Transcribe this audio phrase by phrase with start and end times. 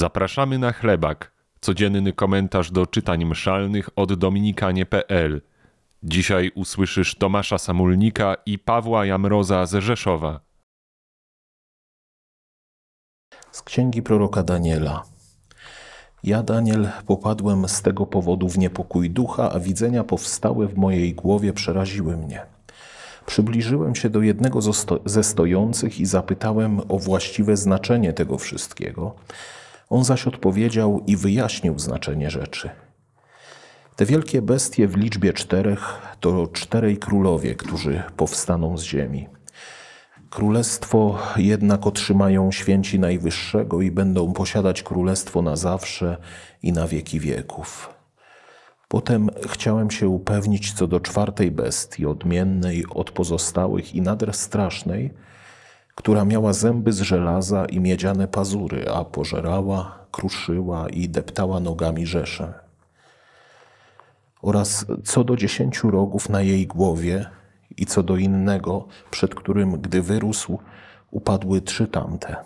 [0.00, 1.32] Zapraszamy na chlebak.
[1.60, 5.42] Codzienny komentarz do czytań mszalnych od dominikanie.pl.
[6.02, 10.40] Dzisiaj usłyszysz Tomasza Samulnika i Pawła Jamroza z Rzeszowa.
[13.52, 15.02] Z księgi proroka Daniela.
[16.22, 21.52] Ja, Daniel, popadłem z tego powodu w niepokój ducha, a widzenia powstałe w mojej głowie
[21.52, 22.46] przeraziły mnie.
[23.26, 24.60] Przybliżyłem się do jednego
[25.04, 29.14] ze stojących i zapytałem o właściwe znaczenie tego wszystkiego.
[29.90, 32.70] On zaś odpowiedział i wyjaśnił znaczenie rzeczy.
[33.96, 39.28] Te wielkie bestie w liczbie czterech to czterej królowie, którzy powstaną z ziemi.
[40.30, 46.16] Królestwo jednak otrzymają święci Najwyższego i będą posiadać królestwo na zawsze
[46.62, 47.94] i na wieki wieków.
[48.88, 55.10] Potem chciałem się upewnić co do czwartej bestii, odmiennej od pozostałych i nader strasznej,
[56.00, 62.54] która miała zęby z żelaza i miedziane pazury, a pożerała, kruszyła i deptała nogami rzesze.
[64.42, 67.26] Oraz co do dziesięciu rogów na jej głowie
[67.76, 70.58] i co do innego, przed którym, gdy wyrósł,
[71.10, 72.36] upadły trzy tamte.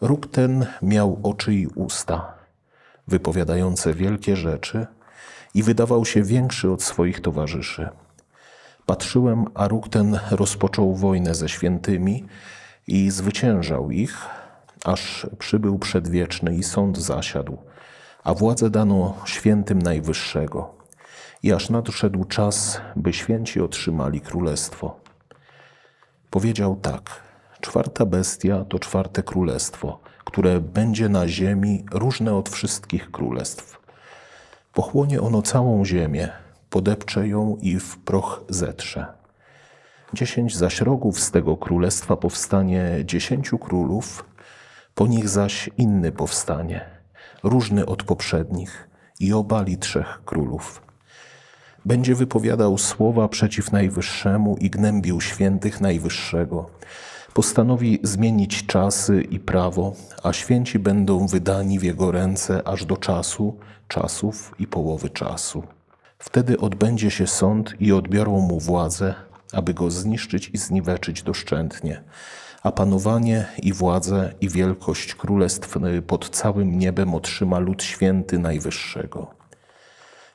[0.00, 2.34] Róg ten miał oczy i usta,
[3.08, 4.86] wypowiadające wielkie rzeczy
[5.54, 7.88] i wydawał się większy od swoich towarzyszy.
[8.86, 12.24] Patrzyłem, a róg ten rozpoczął wojnę ze świętymi
[12.86, 14.18] i zwyciężał ich,
[14.84, 17.58] aż przybył przedwieczny i sąd zasiadł,
[18.24, 20.74] a władzę dano świętym Najwyższego.
[21.42, 25.00] I aż nadszedł czas, by święci otrzymali królestwo.
[26.30, 27.22] Powiedział tak:
[27.60, 33.80] Czwarta bestia to czwarte królestwo, które będzie na ziemi różne od wszystkich królestw.
[34.72, 36.28] Pochłonie ono całą ziemię,
[36.76, 39.06] podepcze ją i w proch zetrze.
[40.14, 44.24] Dziesięć zaś rogów z tego królestwa powstanie dziesięciu królów,
[44.94, 46.84] po nich zaś inny powstanie,
[47.42, 48.88] różny od poprzednich
[49.20, 50.82] i obali trzech królów.
[51.84, 56.70] Będzie wypowiadał słowa przeciw Najwyższemu i gnębił świętych Najwyższego.
[57.34, 59.92] Postanowi zmienić czasy i prawo,
[60.22, 63.58] a święci będą wydani w jego ręce aż do czasu,
[63.88, 65.75] czasów i połowy czasu.
[66.18, 69.14] Wtedy odbędzie się sąd i odbiorą mu władzę,
[69.52, 72.02] aby go zniszczyć i zniweczyć doszczętnie.
[72.62, 79.30] A panowanie i władzę i wielkość królestw pod całym niebem otrzyma lud święty Najwyższego.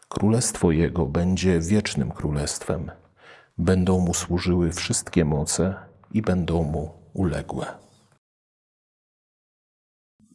[0.09, 2.91] Królestwo jego będzie wiecznym królestwem.
[3.58, 5.75] Będą mu służyły wszystkie moce
[6.12, 7.66] i będą mu uległe.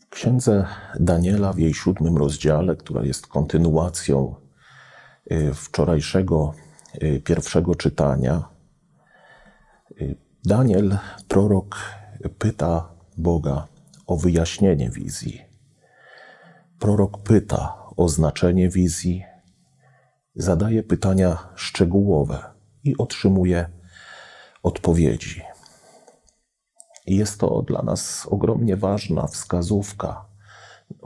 [0.00, 0.66] W księdze
[1.00, 4.45] Daniela w jej siódmym rozdziale, która jest kontynuacją y,
[5.54, 6.54] wczorajszego
[7.03, 8.48] y, pierwszego czytania,
[10.00, 10.98] y, Daniel,
[11.28, 11.76] prorok,
[12.38, 13.66] pyta Boga
[14.06, 15.42] o wyjaśnienie wizji.
[16.78, 19.25] Prorok pyta o znaczenie wizji,
[20.34, 22.42] zadaje pytania szczegółowe
[22.84, 23.69] i otrzymuje
[24.62, 25.42] odpowiedzi.
[27.06, 30.25] Jest to dla nas ogromnie ważna wskazówka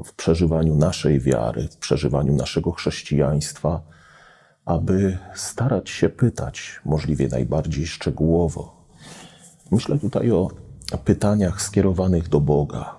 [0.05, 3.83] w przeżywaniu naszej wiary, w przeżywaniu naszego chrześcijaństwa,
[4.71, 8.87] aby starać się pytać możliwie najbardziej szczegółowo.
[9.71, 10.51] Myślę tutaj o
[11.05, 12.97] pytaniach skierowanych do Boga,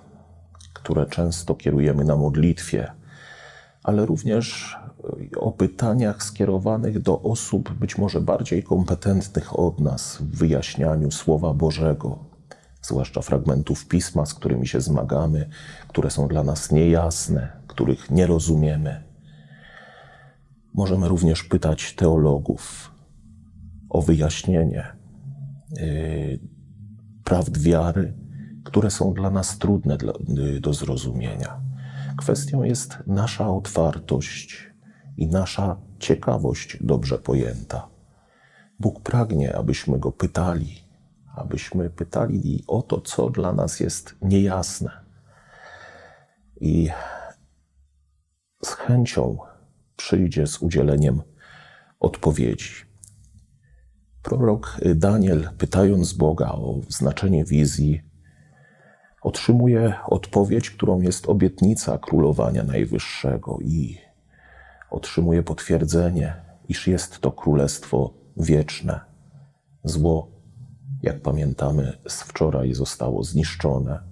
[0.72, 2.92] które często kierujemy na modlitwie,
[3.82, 4.76] ale również
[5.36, 12.18] o pytaniach skierowanych do osób być może bardziej kompetentnych od nas w wyjaśnianiu Słowa Bożego,
[12.82, 15.48] zwłaszcza fragmentów pisma, z którymi się zmagamy,
[15.88, 19.11] które są dla nas niejasne, których nie rozumiemy.
[20.74, 22.92] Możemy również pytać teologów
[23.90, 24.96] o wyjaśnienie
[25.76, 26.40] yy,
[27.24, 28.14] prawd wiary,
[28.64, 29.96] które są dla nas trudne
[30.60, 31.60] do zrozumienia.
[32.16, 34.72] Kwestią jest nasza otwartość
[35.16, 37.88] i nasza ciekawość dobrze pojęta.
[38.80, 40.84] Bóg pragnie, abyśmy go pytali,
[41.34, 44.90] abyśmy pytali o to, co dla nas jest niejasne.
[46.60, 46.90] I
[48.64, 49.38] z chęcią
[50.02, 51.22] przyjdzie z udzieleniem
[52.00, 52.72] odpowiedzi.
[54.22, 58.02] Prorok Daniel, pytając Boga o znaczenie wizji,
[59.22, 63.98] otrzymuje odpowiedź, którą jest obietnica królowania Najwyższego i
[64.90, 66.34] otrzymuje potwierdzenie,
[66.68, 69.00] iż jest to królestwo wieczne.
[69.84, 70.30] Zło,
[71.02, 74.02] jak pamiętamy z wczoraj, zostało zniszczone,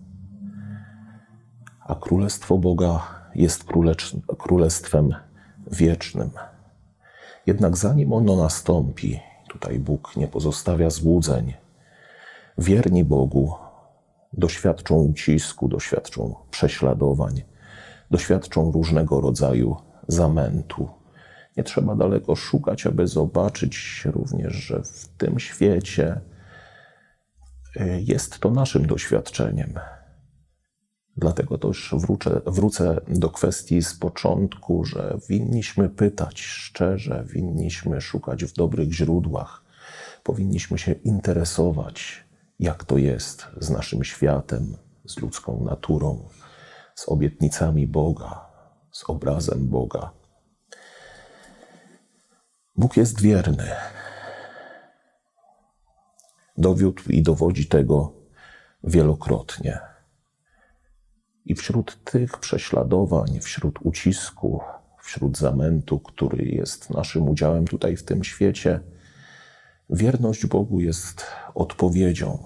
[1.87, 3.03] a królestwo Boga
[3.35, 3.65] jest
[4.39, 5.15] królestwem
[5.71, 6.31] wiecznym.
[7.47, 11.55] Jednak zanim ono nastąpi, tutaj Bóg nie pozostawia złudzeń,
[12.59, 13.55] wierni Bogu
[14.33, 17.43] doświadczą ucisku, doświadczą prześladowań,
[18.11, 19.77] doświadczą różnego rodzaju
[20.09, 20.89] zamętu.
[21.57, 26.21] Nie trzeba daleko szukać, aby zobaczyć również, że w tym świecie
[27.77, 29.75] y, jest to naszym doświadczeniem.
[31.21, 38.53] Dlatego też wrócę, wrócę do kwestii z początku, że winniśmy pytać szczerze, winniśmy szukać w
[38.53, 39.65] dobrych źródłach,
[40.23, 42.25] powinniśmy się interesować,
[42.61, 46.29] jak to jest z naszym światem, z ludzką naturą,
[46.95, 48.47] z obietnicami Boga,
[48.93, 50.11] z obrazem Boga.
[52.77, 53.71] Bóg jest wierny.
[56.59, 58.13] Dowiódł i dowodzi tego
[58.85, 59.90] wielokrotnie.
[61.51, 64.61] I wśród tych prześladowań, wśród ucisku,
[65.03, 68.81] wśród zamętu, który jest naszym udziałem tutaj w tym świecie,
[69.91, 72.39] wierność Bogu jest odpowiedzią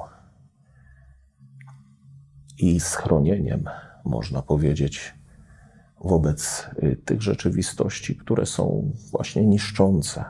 [2.59, 3.65] i schronieniem,
[4.05, 5.15] można powiedzieć,
[6.00, 10.25] wobec y, tych rzeczywistości, które są właśnie niszczące,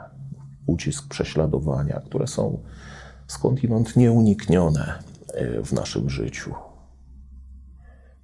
[0.66, 2.62] ucisk prześladowania, które są
[3.26, 4.98] skądinąd nieuniknione
[5.58, 6.54] y, w naszym życiu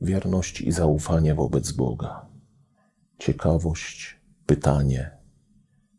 [0.00, 2.26] wierność i zaufanie wobec Boga,
[3.18, 5.10] ciekawość, pytanie,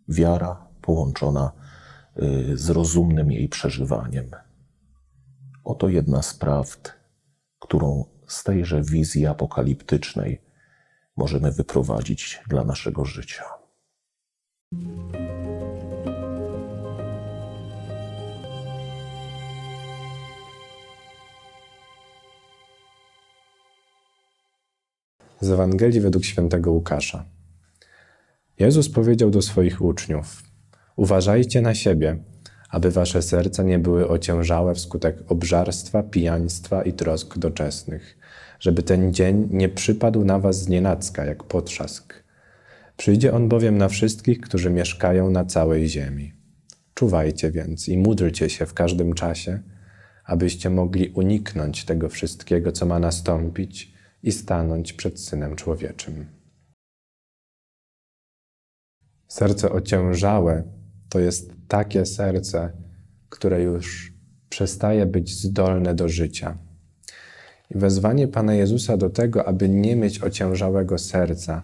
[0.07, 1.51] wiara połączona
[2.21, 4.31] y, z rozumnym jej przeżywaniem.
[5.63, 6.93] Oto jedna z prawd,
[7.59, 10.41] którą z tejże wizji apokaliptycznej
[11.17, 13.60] możemy wyprowadzić dla naszego życia.
[25.41, 27.25] Z Ewangelii według świętego Łukasza.
[28.59, 30.43] Jezus powiedział do swoich uczniów:
[30.95, 32.17] Uważajcie na siebie,
[32.69, 38.17] aby wasze serca nie były ociężałe wskutek obżarstwa, pijaństwa i trosk doczesnych,
[38.59, 42.23] żeby ten dzień nie przypadł na was znienacka jak potrzask.
[42.97, 46.33] Przyjdzie on bowiem na wszystkich, którzy mieszkają na całej ziemi.
[46.93, 49.59] Czuwajcie więc i módlcie się w każdym czasie,
[50.25, 56.25] abyście mogli uniknąć tego wszystkiego, co ma nastąpić i stanąć przed Synem Człowieczym.
[59.27, 60.63] Serce ociężałe
[61.09, 62.71] to jest takie serce,
[63.29, 64.13] które już
[64.49, 66.57] przestaje być zdolne do życia.
[67.75, 71.63] I wezwanie Pana Jezusa do tego, aby nie mieć ociężałego serca,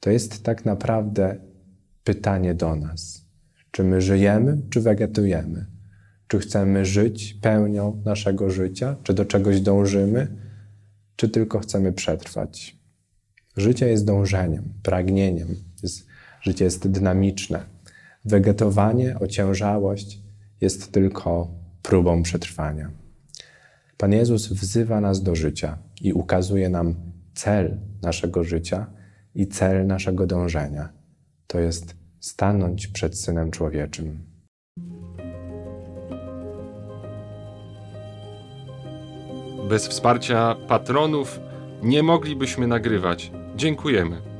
[0.00, 1.36] to jest tak naprawdę
[2.04, 3.26] pytanie do nas.
[3.70, 5.66] Czy my żyjemy, czy wegetujemy?
[6.28, 10.36] Czy chcemy żyć pełnią naszego życia, czy do czegoś dążymy,
[11.16, 12.76] czy tylko chcemy przetrwać.
[13.56, 16.06] Życie jest dążeniem, pragnieniem, jest,
[16.40, 17.64] życie jest dynamiczne.
[18.24, 20.20] Wegetowanie, ociężałość
[20.60, 22.90] jest tylko próbą przetrwania.
[23.96, 26.94] Pan Jezus wzywa nas do życia i ukazuje nam
[27.34, 28.86] cel naszego życia
[29.34, 30.88] i cel naszego dążenia.
[31.46, 34.31] To jest stanąć przed Synem Człowieczym.
[39.62, 41.40] Bez wsparcia patronów
[41.82, 43.32] nie moglibyśmy nagrywać.
[43.56, 44.31] Dziękujemy.